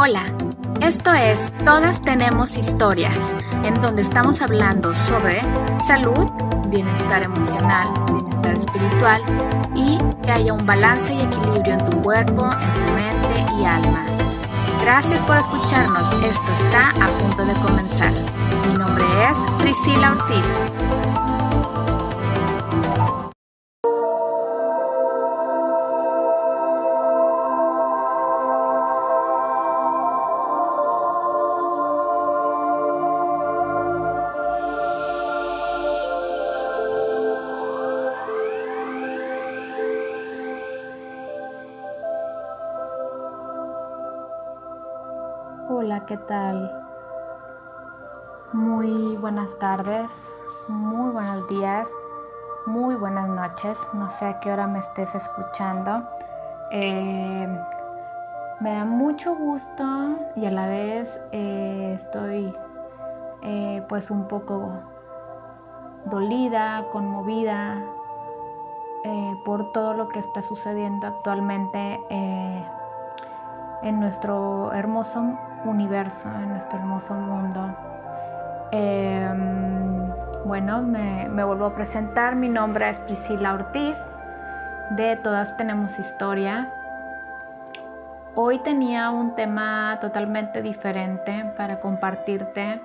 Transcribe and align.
Hola, 0.00 0.32
esto 0.80 1.12
es 1.12 1.52
Todas 1.64 2.00
tenemos 2.00 2.56
historias, 2.56 3.18
en 3.64 3.74
donde 3.80 4.02
estamos 4.02 4.40
hablando 4.40 4.94
sobre 4.94 5.42
salud, 5.88 6.30
bienestar 6.68 7.24
emocional, 7.24 7.88
bienestar 8.06 8.56
espiritual 8.56 9.22
y 9.74 9.98
que 10.22 10.30
haya 10.30 10.52
un 10.52 10.64
balance 10.64 11.12
y 11.12 11.20
equilibrio 11.20 11.72
en 11.72 11.84
tu 11.84 12.00
cuerpo, 12.00 12.44
en 12.44 12.74
tu 12.74 12.92
mente 12.92 13.52
y 13.60 13.64
alma. 13.64 14.06
Gracias 14.82 15.20
por 15.22 15.36
escucharnos, 15.36 16.04
esto 16.24 16.52
está 16.62 16.90
a 16.90 17.18
punto 17.18 17.44
de 17.44 17.54
comenzar. 17.54 18.12
Mi 18.68 18.74
nombre 18.74 19.04
es 19.28 19.36
Priscila 19.58 20.12
Ortiz. 20.12 20.77
¿Qué 46.08 46.16
tal? 46.16 46.72
Muy 48.54 49.14
buenas 49.18 49.58
tardes, 49.58 50.10
muy 50.66 51.10
buenos 51.10 51.46
días, 51.48 51.86
muy 52.64 52.94
buenas 52.94 53.28
noches. 53.28 53.76
No 53.92 54.08
sé 54.08 54.24
a 54.24 54.40
qué 54.40 54.50
hora 54.50 54.66
me 54.66 54.78
estés 54.78 55.14
escuchando. 55.14 56.08
Eh, 56.70 57.46
me 58.60 58.72
da 58.72 58.86
mucho 58.86 59.34
gusto 59.34 59.84
y 60.34 60.46
a 60.46 60.50
la 60.50 60.66
vez 60.66 61.10
eh, 61.32 62.00
estoy 62.02 62.56
eh, 63.42 63.84
pues 63.90 64.10
un 64.10 64.28
poco 64.28 64.72
dolida, 66.06 66.86
conmovida 66.90 67.82
por 69.44 69.72
todo 69.72 69.94
lo 69.94 70.08
que 70.08 70.18
está 70.18 70.42
sucediendo 70.42 71.06
actualmente 71.06 72.00
en 73.82 74.00
nuestro 74.00 74.72
hermoso 74.72 75.38
universo, 75.64 76.28
en 76.28 76.48
nuestro 76.50 76.78
hermoso 76.78 77.14
mundo. 77.14 77.76
Em, 78.70 80.08
bueno, 80.44 80.82
me, 80.82 81.28
vuelvo 81.28 81.66
a 81.66 81.74
presentar. 81.74 82.36
Mi 82.36 82.48
nombre 82.48 82.90
es 82.90 82.98
Priscila 83.00 83.54
Ortiz. 83.54 83.96
De 84.90 85.16
Todas 85.16 85.56
Tenemos 85.56 85.98
Historia. 85.98 86.72
Hoy 88.34 88.58
tenía 88.60 89.10
un 89.10 89.34
tema 89.34 89.98
totalmente 90.00 90.62
diferente 90.62 91.52
para 91.56 91.80
compartirte. 91.80 92.80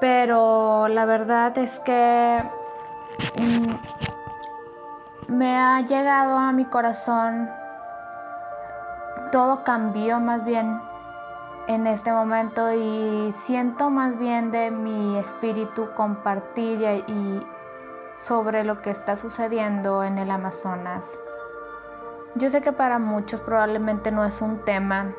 Pero 0.00 0.88
la 0.88 1.04
verdad 1.04 1.56
es 1.58 1.80
que 1.80 2.42
mm, 3.38 5.32
me 5.32 5.56
ha 5.56 5.80
llegado 5.80 6.36
a 6.36 6.52
mi 6.52 6.64
corazón. 6.64 7.50
Todo 9.32 9.64
cambió 9.64 10.20
más 10.20 10.44
bien 10.44 10.80
en 11.68 11.86
este 11.86 12.12
momento 12.12 12.72
y 12.72 13.32
siento 13.44 13.90
más 13.90 14.18
bien 14.18 14.50
de 14.50 14.70
mi 14.70 15.18
espíritu 15.18 15.88
compartir 15.94 17.04
y 17.06 17.46
sobre 18.22 18.64
lo 18.64 18.80
que 18.82 18.90
está 18.90 19.16
sucediendo 19.16 20.04
en 20.04 20.18
el 20.18 20.30
Amazonas. 20.30 21.06
Yo 22.34 22.50
sé 22.50 22.62
que 22.62 22.72
para 22.72 22.98
muchos 22.98 23.40
probablemente 23.40 24.10
no 24.10 24.24
es 24.24 24.40
un 24.40 24.64
tema 24.64 25.12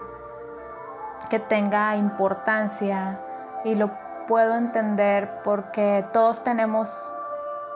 que 1.30 1.40
tenga 1.40 1.96
importancia 1.96 3.20
y 3.64 3.76
lo 3.76 3.92
puedo 4.28 4.56
entender 4.56 5.42
porque 5.44 6.06
todos 6.14 6.44
tenemos 6.44 6.90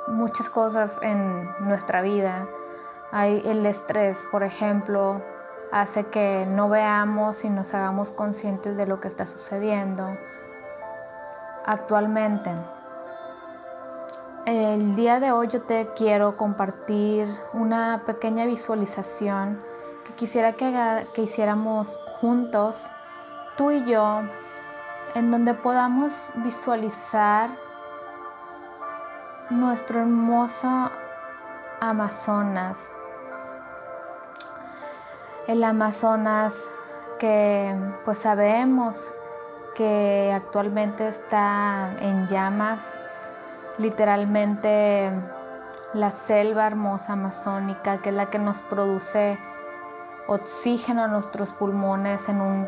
muchas 0.07 0.49
cosas 0.49 0.91
en 1.01 1.49
nuestra 1.59 2.01
vida. 2.01 2.47
Hay 3.11 3.41
el 3.45 3.65
estrés, 3.65 4.17
por 4.31 4.43
ejemplo, 4.43 5.21
hace 5.71 6.05
que 6.07 6.45
no 6.47 6.69
veamos 6.69 7.43
y 7.43 7.49
nos 7.49 7.73
hagamos 7.73 8.09
conscientes 8.09 8.77
de 8.77 8.87
lo 8.87 8.99
que 8.99 9.07
está 9.07 9.25
sucediendo 9.25 10.17
actualmente. 11.65 12.51
El 14.45 14.95
día 14.95 15.19
de 15.19 15.31
hoy 15.31 15.49
yo 15.49 15.61
te 15.63 15.89
quiero 15.95 16.37
compartir 16.37 17.27
una 17.53 18.03
pequeña 18.05 18.45
visualización 18.45 19.61
que 20.05 20.13
quisiera 20.13 20.53
que, 20.53 21.07
que 21.13 21.23
hiciéramos 21.23 21.87
juntos, 22.21 22.77
tú 23.57 23.71
y 23.71 23.83
yo, 23.83 24.21
en 25.15 25.31
donde 25.31 25.53
podamos 25.53 26.13
visualizar 26.35 27.49
nuestro 29.49 29.99
hermoso 29.99 30.91
Amazonas, 31.79 32.77
el 35.47 35.63
Amazonas 35.63 36.53
que 37.19 37.75
pues 38.05 38.17
sabemos 38.19 38.97
que 39.75 40.31
actualmente 40.35 41.07
está 41.07 41.95
en 41.99 42.27
llamas, 42.27 42.81
literalmente 43.77 45.11
la 45.93 46.11
selva 46.11 46.67
hermosa 46.67 47.13
amazónica, 47.13 47.99
que 47.99 48.09
es 48.09 48.15
la 48.15 48.29
que 48.29 48.39
nos 48.39 48.61
produce 48.63 49.39
oxígeno 50.27 51.03
a 51.03 51.07
nuestros 51.07 51.51
pulmones 51.51 52.27
en 52.27 52.41
un 52.41 52.67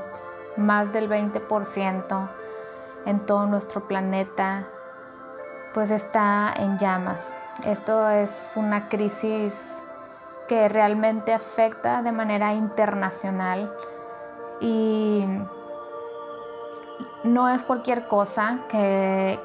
más 0.55 0.91
del 0.93 1.09
20% 1.09 2.29
en 3.05 3.19
todo 3.25 3.45
nuestro 3.45 3.87
planeta, 3.87 4.65
pues 5.73 5.91
está 5.91 6.53
en 6.55 6.77
llamas. 6.77 7.31
Esto 7.65 8.09
es 8.09 8.53
una 8.55 8.87
crisis 8.87 9.53
que 10.49 10.67
realmente 10.67 11.31
afecta 11.31 12.01
de 12.01 12.11
manera 12.11 12.53
internacional 12.53 13.71
y 14.59 15.23
no 17.23 17.47
es 17.47 17.63
cualquier 17.63 18.07
cosa 18.07 18.61
que, 18.67 19.39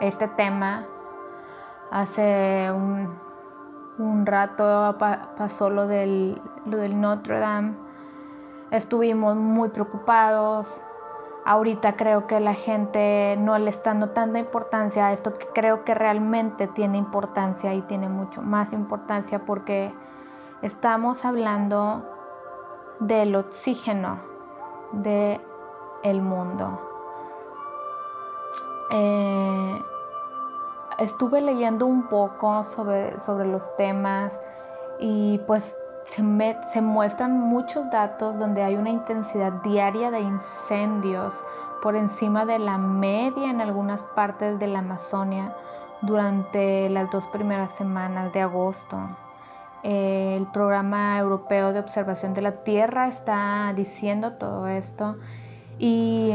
este 0.00 0.26
tema 0.28 0.86
hace 1.90 2.70
un, 2.72 4.24
rato 4.24 4.96
pasó 4.98 5.68
lo 5.68 5.86
del, 5.86 6.40
lo 6.64 6.76
del 6.76 7.00
Notre 7.00 7.38
Dame. 7.38 7.74
Estuvimos 8.70 9.36
muy 9.36 9.68
preocupados 9.68 10.66
ahorita 11.44 11.96
creo 11.96 12.26
que 12.26 12.40
la 12.40 12.54
gente 12.54 13.36
no 13.38 13.58
le 13.58 13.70
está 13.70 13.90
dando 13.90 14.10
tanta 14.10 14.38
importancia 14.38 15.08
a 15.08 15.12
esto 15.12 15.34
que 15.34 15.46
creo 15.48 15.84
que 15.84 15.94
realmente 15.94 16.68
tiene 16.68 16.98
importancia 16.98 17.74
y 17.74 17.82
tiene 17.82 18.08
mucho 18.08 18.42
más 18.42 18.72
importancia 18.72 19.44
porque 19.44 19.92
estamos 20.62 21.24
hablando 21.24 22.08
del 23.00 23.34
oxígeno 23.34 24.20
del 24.92 25.40
el 26.02 26.20
mundo. 26.20 26.80
Eh, 28.90 29.82
estuve 30.98 31.40
leyendo 31.40 31.86
un 31.86 32.08
poco 32.08 32.64
sobre, 32.64 33.20
sobre 33.22 33.46
los 33.46 33.62
temas 33.76 34.32
y 34.98 35.38
pues 35.46 35.74
se, 36.06 36.80
muestran 36.80 37.38
muchos 37.38 37.90
datos 37.90 38.38
donde 38.38 38.62
hay 38.62 38.74
una 38.74 38.90
intensidad 38.90 39.52
diaria 39.62 40.10
de 40.10 40.20
incendios 40.20 41.34
por 41.82 41.96
encima 41.96 42.44
de 42.44 42.58
la 42.58 42.78
media 42.78 43.50
en 43.50 43.60
algunas 43.60 44.00
partes 44.14 44.58
de 44.58 44.66
la 44.66 44.80
Amazonia 44.80 45.54
durante 46.02 46.88
las 46.90 47.10
dos 47.10 47.26
primeras 47.28 47.70
semanas 47.72 48.32
de 48.32 48.40
agosto. 48.40 48.98
El 49.82 50.46
programa 50.46 51.18
europeo 51.18 51.72
de 51.72 51.80
observación 51.80 52.34
de 52.34 52.42
la 52.42 52.62
Tierra 52.62 53.08
está 53.08 53.72
diciendo 53.74 54.34
todo 54.34 54.68
esto 54.68 55.16
y 55.78 56.32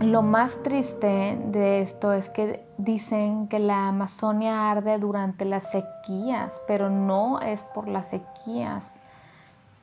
lo 0.00 0.22
más 0.22 0.50
triste 0.62 1.38
de 1.46 1.82
esto 1.82 2.12
es 2.12 2.28
que 2.30 2.64
dicen 2.78 3.48
que 3.48 3.58
la 3.58 3.88
Amazonia 3.88 4.70
arde 4.70 4.98
durante 4.98 5.44
las 5.44 5.62
sequías, 5.70 6.50
pero 6.66 6.88
no 6.88 7.40
es 7.40 7.60
por 7.74 7.86
las 7.86 8.08
sequías. 8.08 8.82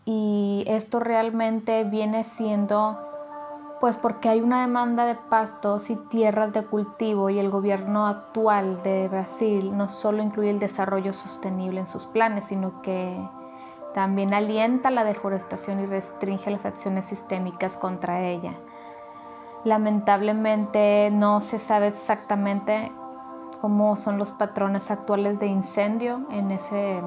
Y 0.05 0.63
esto 0.67 0.99
realmente 0.99 1.83
viene 1.83 2.23
siendo 2.35 2.97
pues 3.79 3.95
porque 3.97 4.27
hay 4.27 4.41
una 4.41 4.61
demanda 4.61 5.05
de 5.05 5.13
pastos 5.13 5.91
y 5.91 5.95
tierras 6.09 6.51
de 6.51 6.63
cultivo 6.63 7.29
y 7.29 7.37
el 7.37 7.51
gobierno 7.51 8.07
actual 8.07 8.81
de 8.81 9.07
Brasil 9.07 9.77
no 9.77 9.89
solo 9.89 10.23
incluye 10.23 10.49
el 10.49 10.57
desarrollo 10.57 11.13
sostenible 11.13 11.81
en 11.81 11.87
sus 11.87 12.07
planes, 12.07 12.45
sino 12.45 12.81
que 12.81 13.15
también 13.93 14.33
alienta 14.33 14.89
la 14.89 15.03
deforestación 15.03 15.79
y 15.81 15.85
restringe 15.85 16.49
las 16.49 16.65
acciones 16.65 17.05
sistémicas 17.05 17.77
contra 17.77 18.25
ella. 18.25 18.55
Lamentablemente 19.67 21.09
no 21.11 21.41
se 21.41 21.59
sabe 21.59 21.87
exactamente 21.87 22.89
cómo 23.59 23.97
son 23.97 24.17
los 24.17 24.31
patrones 24.31 24.89
actuales 24.89 25.39
de 25.41 25.47
incendio 25.47 26.21
en, 26.31 26.51
ese, 26.51 27.01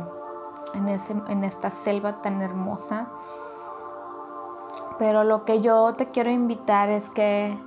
en, 0.74 0.88
ese, 0.90 1.14
en 1.28 1.44
esta 1.44 1.70
selva 1.70 2.20
tan 2.20 2.42
hermosa. 2.42 3.06
Pero 4.98 5.24
lo 5.24 5.46
que 5.46 5.62
yo 5.62 5.94
te 5.94 6.10
quiero 6.10 6.30
invitar 6.30 6.90
es 6.90 7.08
que 7.08 7.58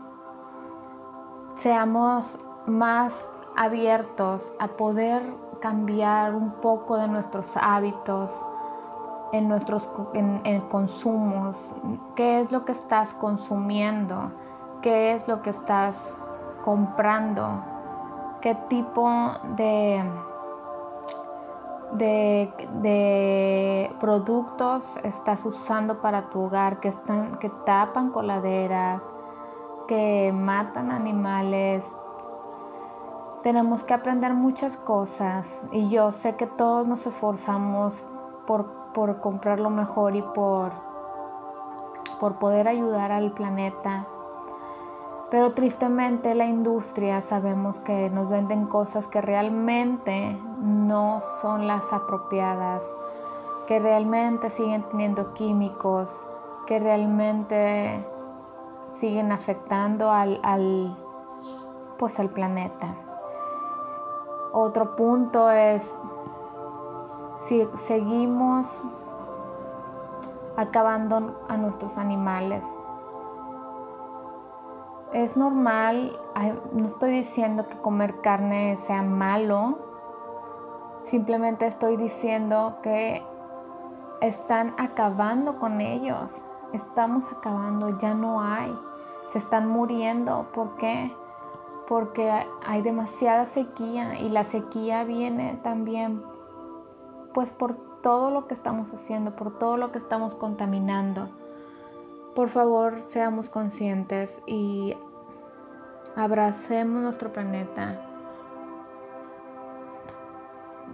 seamos 1.56 2.24
más 2.68 3.26
abiertos 3.58 4.54
a 4.60 4.68
poder 4.68 5.24
cambiar 5.60 6.36
un 6.36 6.52
poco 6.52 6.98
de 6.98 7.08
nuestros 7.08 7.48
hábitos 7.56 8.30
en 9.32 9.48
nuestros 9.48 9.90
en, 10.14 10.62
consumos, 10.70 11.58
qué 12.16 12.42
es 12.42 12.52
lo 12.52 12.66
que 12.66 12.74
estás 12.74 13.16
consumiendo, 13.16 14.32
qué 14.84 15.14
es 15.14 15.28
lo 15.30 15.42
que 15.42 15.50
estás 15.50 15.96
comprando, 16.64 17.64
qué 18.42 18.54
tipo 18.68 19.10
de, 19.56 20.04
de, 21.94 23.96
productos 24.00 24.84
estás 25.04 25.44
usando 25.46 26.02
para 26.02 26.30
tu 26.30 26.42
hogar, 26.42 26.82
que, 26.82 26.90
están, 26.90 27.40
que 27.40 27.50
tapan 27.66 28.12
coladeras, 28.12 29.02
que 29.88 30.34
matan 30.36 30.92
animales. 30.92 31.86
Tenemos 33.42 33.86
que 33.86 33.94
aprender 33.94 34.34
muchas 34.34 34.76
cosas 34.76 35.48
y 35.72 35.90
yo 35.90 36.12
sé 36.12 36.36
que 36.36 36.48
todos 36.48 36.86
nos 36.88 37.08
esforzamos 37.08 38.06
por, 38.46 38.66
por 38.94 39.22
comprar 39.22 39.60
lo 39.60 39.70
mejor 39.70 40.16
y 40.16 40.22
por, 40.22 40.74
por 42.20 42.36
poder 42.36 42.68
ayudar 42.68 43.14
al 43.14 43.32
planeta. 43.32 44.08
Pero 45.34 45.52
tristemente 45.52 46.36
la 46.36 46.46
industria 46.46 47.24
sabemos 47.24 47.80
que 47.80 48.12
nos 48.12 48.30
venden 48.30 48.68
cosas 48.68 49.08
que 49.08 49.20
realmente 49.20 50.40
no 50.60 51.24
son 51.42 51.66
las 51.66 51.92
apropiadas, 51.92 52.84
que 53.66 53.80
realmente 53.80 54.52
siguen 54.52 54.84
teniendo 54.92 55.34
químicos, 55.34 56.08
que 56.68 56.78
realmente 56.78 58.06
siguen 58.94 59.32
afectando 59.32 60.12
al, 60.12 60.40
al, 60.44 60.96
pues 61.98 62.20
al 62.20 62.30
planeta. 62.30 62.94
Otro 64.52 64.96
punto 64.96 65.50
es 65.50 65.82
si 67.48 67.68
seguimos 67.88 68.68
acabando 70.58 71.44
a 71.50 71.58
nuestros 71.58 71.98
animales. 71.98 72.62
Es 75.14 75.38
normal, 75.38 76.20
no 76.74 76.88
estoy 76.88 77.12
diciendo 77.12 77.68
que 77.70 77.78
comer 77.78 78.20
carne 78.22 78.78
sea 78.88 79.04
malo, 79.04 79.78
simplemente 81.06 81.68
estoy 81.68 81.98
diciendo 81.98 82.80
que 82.82 83.24
están 84.22 84.74
acabando 84.80 85.60
con 85.60 85.82
ellos, 85.82 86.32
estamos 86.72 87.32
acabando, 87.32 87.96
ya 88.00 88.16
no 88.16 88.42
hay, 88.42 88.76
se 89.32 89.38
están 89.38 89.68
muriendo, 89.68 90.48
¿por 90.52 90.78
qué? 90.78 91.16
Porque 91.88 92.32
hay 92.66 92.82
demasiada 92.82 93.46
sequía 93.46 94.20
y 94.20 94.30
la 94.30 94.46
sequía 94.46 95.04
viene 95.04 95.60
también 95.62 96.24
pues 97.36 97.52
por 97.52 97.76
todo 98.02 98.32
lo 98.32 98.48
que 98.48 98.56
estamos 98.56 98.92
haciendo, 98.92 99.36
por 99.36 99.60
todo 99.60 99.78
lo 99.78 99.92
que 99.92 100.00
estamos 100.00 100.34
contaminando. 100.34 101.30
Por 102.36 102.50
favor, 102.50 102.96
seamos 103.10 103.48
conscientes 103.48 104.42
y 104.48 104.98
abracemos 106.16 107.04
nuestro 107.04 107.32
planeta. 107.32 108.02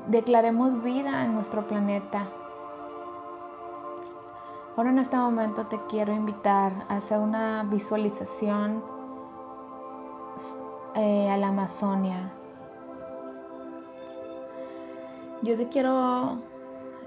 Declaremos 0.07 0.83
vida 0.83 1.23
en 1.23 1.35
nuestro 1.35 1.65
planeta. 1.65 2.27
Ahora 4.75 4.89
en 4.89 4.99
este 4.99 5.15
momento 5.15 5.67
te 5.67 5.79
quiero 5.87 6.13
invitar 6.13 6.73
a 6.89 6.97
hacer 6.97 7.19
una 7.19 7.63
visualización 7.63 8.83
eh, 10.95 11.29
a 11.29 11.37
la 11.37 11.47
Amazonia. 11.47 12.33
Yo 15.41 15.55
te 15.55 15.69
quiero 15.69 16.39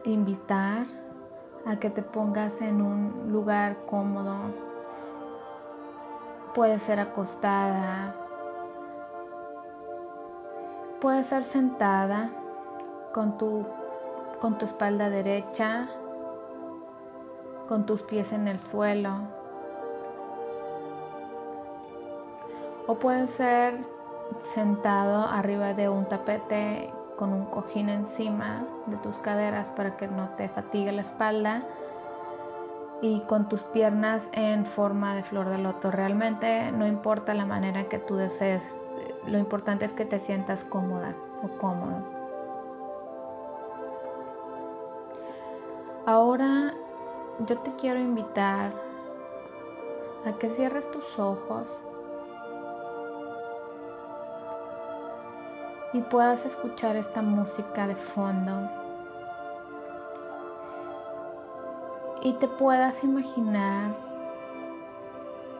invitar 0.04 1.01
a 1.66 1.76
que 1.76 1.90
te 1.90 2.02
pongas 2.02 2.60
en 2.60 2.82
un 2.82 3.30
lugar 3.32 3.76
cómodo. 3.86 4.36
Puede 6.54 6.78
ser 6.78 7.00
acostada, 7.00 8.14
puede 11.00 11.22
ser 11.22 11.44
sentada 11.44 12.30
con 13.14 13.38
tu, 13.38 13.66
con 14.40 14.58
tu 14.58 14.66
espalda 14.66 15.08
derecha, 15.08 15.88
con 17.68 17.86
tus 17.86 18.02
pies 18.02 18.32
en 18.32 18.48
el 18.48 18.58
suelo. 18.58 19.12
O 22.86 22.96
puede 22.96 23.28
ser 23.28 23.86
sentado 24.42 25.26
arriba 25.26 25.72
de 25.72 25.88
un 25.88 26.04
tapete 26.06 26.92
con 27.22 27.32
un 27.32 27.44
cojín 27.44 27.88
encima 27.88 28.66
de 28.86 28.96
tus 28.96 29.16
caderas 29.18 29.68
para 29.76 29.96
que 29.96 30.08
no 30.08 30.30
te 30.30 30.48
fatigue 30.48 30.90
la 30.90 31.02
espalda 31.02 31.62
y 33.00 33.20
con 33.28 33.48
tus 33.48 33.62
piernas 33.62 34.28
en 34.32 34.66
forma 34.66 35.14
de 35.14 35.22
flor 35.22 35.48
de 35.48 35.58
loto. 35.58 35.92
Realmente 35.92 36.72
no 36.72 36.84
importa 36.84 37.32
la 37.32 37.46
manera 37.46 37.84
que 37.84 38.00
tú 38.00 38.16
desees, 38.16 38.64
lo 39.28 39.38
importante 39.38 39.84
es 39.84 39.92
que 39.92 40.04
te 40.04 40.18
sientas 40.18 40.64
cómoda 40.64 41.14
o 41.44 41.58
cómodo. 41.58 42.02
Ahora 46.06 46.74
yo 47.46 47.56
te 47.58 47.72
quiero 47.76 48.00
invitar 48.00 48.72
a 50.26 50.32
que 50.40 50.50
cierres 50.56 50.90
tus 50.90 51.20
ojos 51.20 51.68
y 55.92 56.00
puedas 56.00 56.46
escuchar 56.46 56.96
esta 56.96 57.20
música 57.20 57.86
de 57.86 57.94
fondo 57.94 58.70
y 62.22 62.32
te 62.34 62.48
puedas 62.48 63.02
imaginar 63.04 63.94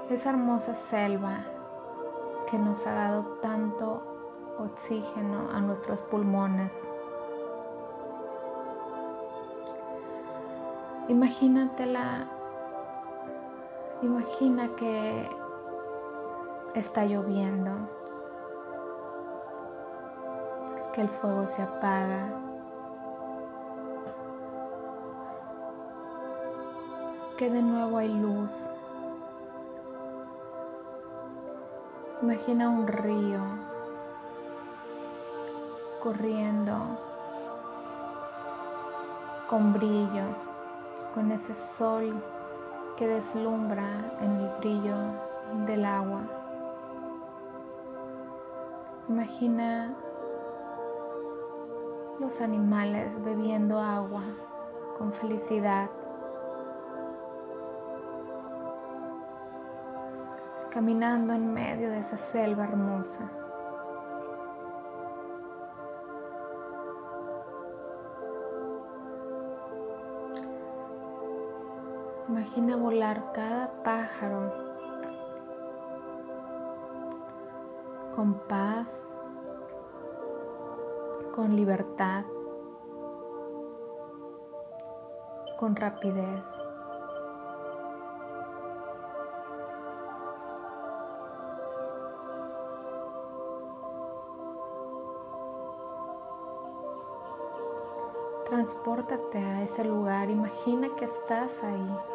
esa 0.08 0.30
hermosa 0.30 0.74
selva 0.74 1.40
que 2.50 2.58
nos 2.58 2.86
ha 2.86 2.92
dado 2.92 3.24
tanto 3.42 4.02
oxígeno 4.58 5.50
a 5.52 5.60
nuestros 5.60 6.00
pulmones. 6.02 6.70
Imagínatela, 11.08 12.28
imagina 14.02 14.68
que 14.76 15.28
está 16.74 17.04
lloviendo 17.04 18.01
que 20.92 21.00
el 21.00 21.08
fuego 21.08 21.46
se 21.48 21.62
apaga. 21.62 22.28
Que 27.38 27.50
de 27.50 27.62
nuevo 27.62 27.98
hay 27.98 28.12
luz. 28.12 28.50
Imagina 32.22 32.68
un 32.68 32.86
río 32.86 33.40
corriendo 36.00 36.74
con 39.48 39.72
brillo, 39.72 40.24
con 41.14 41.32
ese 41.32 41.54
sol 41.76 42.14
que 42.96 43.06
deslumbra 43.06 43.88
en 44.20 44.36
el 44.36 44.48
brillo 44.58 44.96
del 45.66 45.84
agua. 45.84 46.20
Imagina 49.08 49.94
los 52.18 52.40
animales 52.40 53.10
bebiendo 53.24 53.78
agua 53.78 54.22
con 54.98 55.12
felicidad, 55.12 55.90
caminando 60.70 61.32
en 61.32 61.52
medio 61.52 61.90
de 61.90 61.98
esa 61.98 62.16
selva 62.16 62.64
hermosa. 62.64 63.30
Imagina 72.28 72.76
volar 72.76 73.32
cada 73.32 73.70
pájaro 73.82 74.52
con 78.14 78.34
paz 78.48 79.06
con 81.32 81.56
libertad, 81.56 82.24
con 85.58 85.74
rapidez. 85.74 86.44
Transpórtate 98.44 99.38
a 99.38 99.62
ese 99.62 99.84
lugar, 99.84 100.28
imagina 100.28 100.88
que 100.96 101.06
estás 101.06 101.50
ahí. 101.62 102.11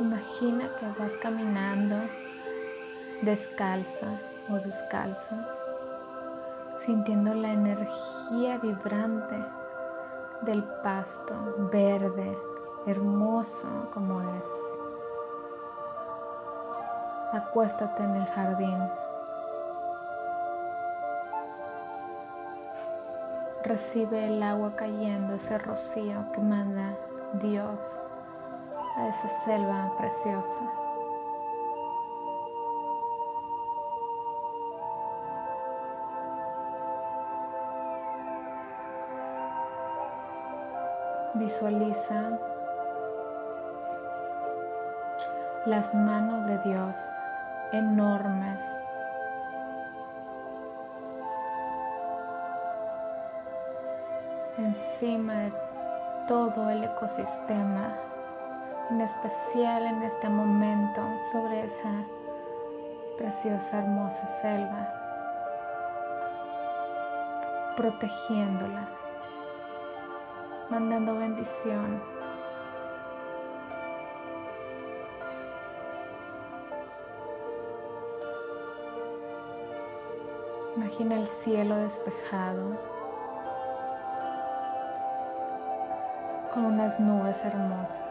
Imagina 0.00 0.66
que 0.78 0.86
vas 0.98 1.12
caminando 1.20 1.96
descalza 3.20 4.06
o 4.48 4.54
descalzo, 4.54 5.34
sintiendo 6.78 7.34
la 7.34 7.52
energía 7.52 8.56
vibrante 8.56 9.36
del 10.40 10.64
pasto 10.82 11.34
verde, 11.70 12.34
hermoso 12.86 13.90
como 13.92 14.22
es. 14.22 14.50
Acuéstate 17.34 18.02
en 18.02 18.16
el 18.16 18.26
jardín. 18.28 18.78
Recibe 23.64 24.28
el 24.28 24.42
agua 24.42 24.74
cayendo, 24.76 25.34
ese 25.34 25.58
rocío 25.58 26.24
que 26.32 26.40
manda 26.40 26.94
Dios 27.34 27.78
a 28.96 29.08
esa 29.08 29.28
selva 29.44 29.90
preciosa. 29.96 30.60
Visualiza 41.34 42.38
las 45.66 45.94
manos 45.94 46.46
de 46.46 46.58
Dios 46.58 46.94
enormes 47.72 48.58
encima 54.58 55.34
de 55.34 55.52
todo 56.26 56.70
el 56.70 56.84
ecosistema, 56.84 57.96
en 58.90 59.00
especial 59.02 59.86
en 59.86 60.02
este 60.02 60.28
momento 60.28 61.00
sobre 61.30 61.64
esa 61.64 61.92
preciosa, 63.16 63.78
hermosa 63.78 64.26
selva, 64.42 64.88
protegiéndola, 67.76 68.88
mandando 70.70 71.14
bendición. 71.16 72.02
Imagina 80.76 81.14
el 81.16 81.28
cielo 81.28 81.76
despejado 81.76 82.76
con 86.52 86.64
unas 86.64 86.98
nubes 86.98 87.36
hermosas. 87.44 88.09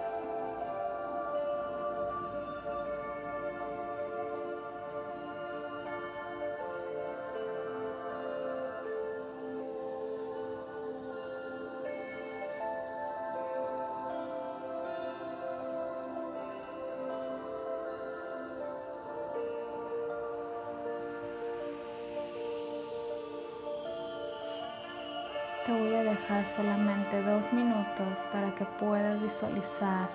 Te 25.70 25.80
voy 25.80 25.94
a 25.94 26.04
dejar 26.04 26.48
solamente 26.48 27.22
dos 27.22 27.54
minutos 27.54 28.18
para 28.34 28.56
que 28.56 28.66
puedas 28.80 29.22
visualizar 29.22 30.10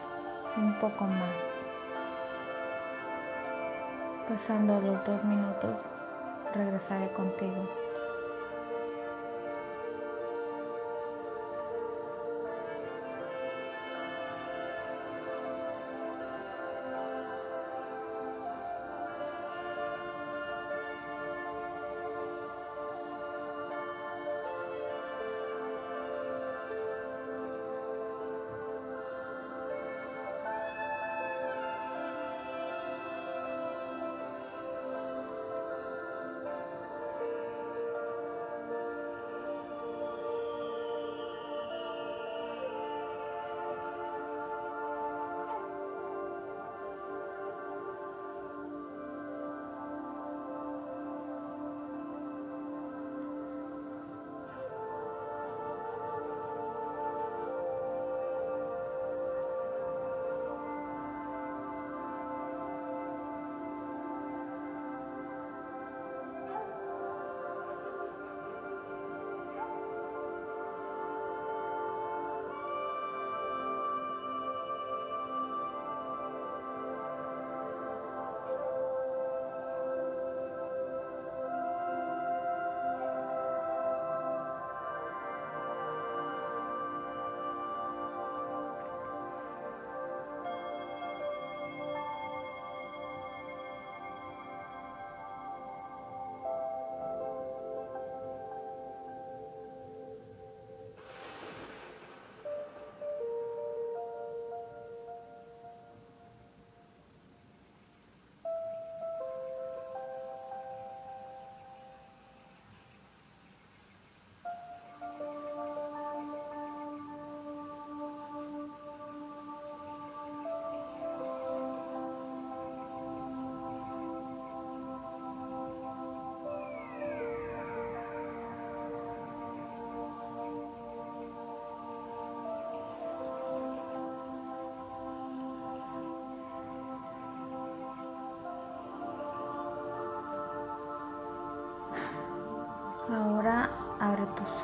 un 0.57 0.77
poco 0.81 1.05
más. 1.05 1.31
Pasando 4.29 4.81
los 4.81 5.05
dos 5.05 5.23
minutos, 5.23 5.77
regresaré 6.57 7.09
contigo. 7.13 7.84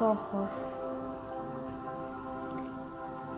Ojos 0.01 0.51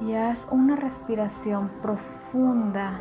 y 0.07 0.15
haz 0.15 0.47
una 0.51 0.77
respiración 0.77 1.69
profunda. 1.81 3.01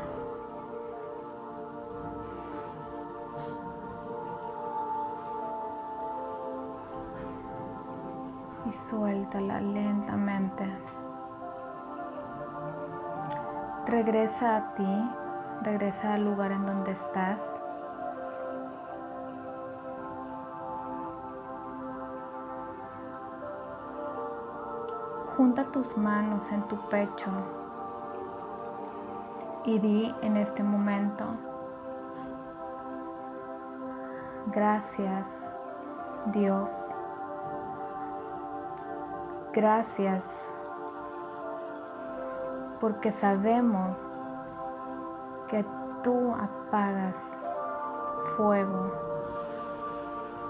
Y 8.69 8.73
suéltala 8.89 9.61
lentamente. 9.61 10.65
Regresa 13.87 14.57
a 14.57 14.75
ti, 14.75 15.09
regresa 15.63 16.13
al 16.13 16.23
lugar 16.25 16.51
en 16.51 16.65
donde 16.65 16.91
estás. 16.91 17.60
Junta 25.41 25.63
tus 25.71 25.97
manos 25.97 26.51
en 26.51 26.61
tu 26.67 26.77
pecho 26.87 27.31
y 29.65 29.79
di 29.79 30.15
en 30.21 30.37
este 30.37 30.61
momento, 30.61 31.25
gracias 34.53 35.51
Dios, 36.27 36.69
gracias 39.51 40.53
porque 42.79 43.11
sabemos 43.11 43.97
que 45.47 45.65
tú 46.03 46.35
apagas 46.35 47.15
fuego, 48.37 48.91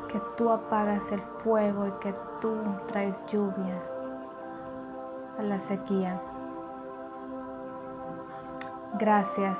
que 0.10 0.19
tú 0.36 0.50
apagas 0.50 1.10
el 1.13 1.21
fuego 1.21 1.88
y 1.88 1.91
que 1.91 2.13
tú 2.41 2.57
traes 2.89 3.15
lluvia 3.27 3.81
a 5.38 5.44
la 5.44 5.60
sequía. 5.62 6.22
Gracias 9.00 9.58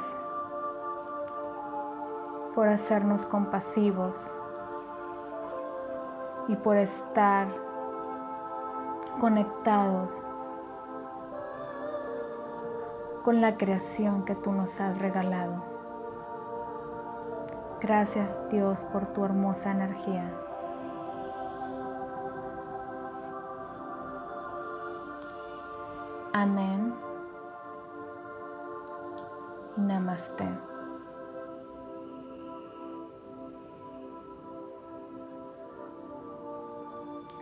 por 2.54 2.68
hacernos 2.68 3.26
compasivos 3.26 4.16
y 6.48 6.56
por 6.56 6.78
estar 6.78 7.48
conectados 9.20 10.12
con 13.24 13.40
la 13.40 13.56
creación 13.56 14.26
que 14.26 14.36
tú 14.36 14.52
nos 14.52 14.80
has 14.80 14.98
regalado. 15.00 15.64
Gracias 17.80 18.30
Dios 18.50 18.78
por 18.92 19.08
tu 19.08 19.24
hermosa 19.24 19.72
energía. 19.72 20.32
Amén. 26.34 26.96
Namaste. 29.76 30.48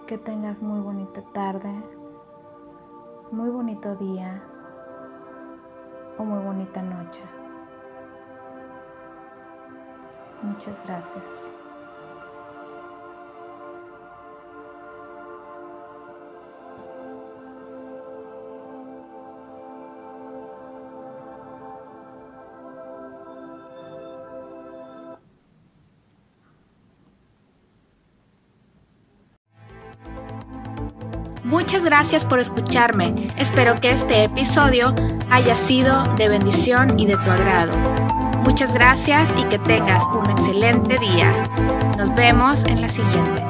Que 0.08 0.18
tengas 0.18 0.60
muy 0.60 0.80
bonita 0.80 1.22
tarde, 1.34 1.72
muy 3.32 3.50
bonito 3.52 3.96
día 3.96 4.42
o 6.18 6.24
muy 6.24 6.44
bonita 6.44 6.82
noche. 6.82 7.22
Muchas 10.42 10.84
gracias. 10.88 11.49
Muchas 31.50 31.84
gracias 31.84 32.26
por 32.26 32.40
escucharme. 32.40 33.34
Espero 33.36 33.82
que 33.82 33.90
este 33.90 34.24
episodio 34.24 34.94
haya 35.32 35.56
sido 35.56 36.04
de 36.16 36.30
bendición 36.30 37.00
y 37.00 37.08
de 37.08 37.16
tu 37.16 37.32
agrado. 37.32 37.74
Muchas 38.44 38.72
gracias 38.72 39.28
y 39.36 39.44
que 39.46 39.58
tengas 39.58 40.04
un 40.14 40.30
excelente 40.30 41.00
día. 41.00 41.34
Nos 41.98 42.14
vemos 42.14 42.64
en 42.66 42.82
la 42.82 42.90
siguiente. 42.90 43.44